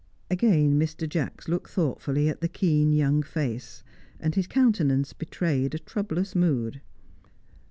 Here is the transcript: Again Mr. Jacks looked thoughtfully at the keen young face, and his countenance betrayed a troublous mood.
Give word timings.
Again 0.31 0.79
Mr. 0.79 1.07
Jacks 1.07 1.47
looked 1.47 1.69
thoughtfully 1.69 2.27
at 2.27 2.41
the 2.41 2.47
keen 2.47 2.91
young 2.91 3.21
face, 3.21 3.83
and 4.19 4.33
his 4.33 4.47
countenance 4.47 5.13
betrayed 5.13 5.75
a 5.75 5.77
troublous 5.77 6.33
mood. 6.33 6.81